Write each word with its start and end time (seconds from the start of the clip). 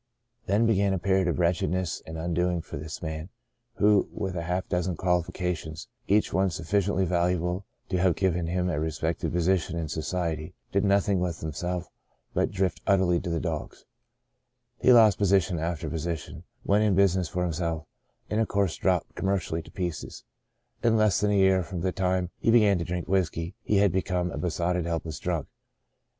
Then 0.47 0.65
began 0.65 0.93
a 0.93 0.97
period 0.97 1.27
of 1.27 1.37
wretchedness 1.37 2.01
and 2.07 2.17
undoing 2.17 2.61
for 2.63 2.75
this 2.75 3.03
man 3.03 3.29
who, 3.75 4.09
with 4.11 4.33
half 4.33 4.65
a 4.65 4.67
dozen 4.67 4.95
qualifications, 4.97 5.87
each 6.07 6.33
one 6.33 6.49
sufficiendy 6.49 7.05
valuable 7.05 7.67
to 7.89 7.99
have 7.99 8.15
given 8.15 8.47
him 8.47 8.67
a 8.67 8.79
respected 8.79 9.31
position 9.31 9.77
in 9.77 9.87
society, 9.87 10.55
did 10.71 10.83
nothing 10.83 11.19
with 11.19 11.41
himself 11.41 11.87
but 12.33 12.49
drift 12.49 12.81
utterly 12.87 13.19
to 13.19 13.29
the 13.29 13.39
dogs. 13.39 13.85
He 14.79 14.91
lost 14.91 15.19
position 15.19 15.59
after 15.59 15.87
position, 15.87 16.45
went 16.65 16.83
in 16.83 16.95
business 16.95 17.29
for 17.29 17.43
himself, 17.43 17.85
and 18.27 18.39
of 18.41 18.45
Saved 18.45 18.49
to 18.49 18.55
the 18.55 18.59
Uttermost 18.59 18.83
189 18.83 18.93
course 18.95 19.03
dropped, 19.05 19.15
commercially, 19.15 19.61
to 19.61 19.71
pieces. 19.71 20.23
In 20.81 20.97
less 20.97 21.21
than 21.21 21.29
a 21.29 21.37
year 21.37 21.61
from 21.61 21.81
the 21.81 21.91
time 21.91 22.31
he 22.39 22.49
began 22.49 22.79
to 22.79 22.83
drink 22.83 23.07
whiskey, 23.07 23.53
he 23.61 23.77
had 23.77 23.91
become 23.91 24.31
a 24.31 24.39
besotted, 24.39 24.87
helpless 24.87 25.19
drunkard. 25.19 25.45